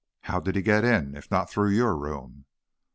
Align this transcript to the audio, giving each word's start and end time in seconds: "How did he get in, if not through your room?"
"How 0.21 0.39
did 0.39 0.55
he 0.55 0.63
get 0.63 0.83
in, 0.83 1.15
if 1.15 1.29
not 1.29 1.47
through 1.51 1.69
your 1.73 1.95
room?" 1.95 2.45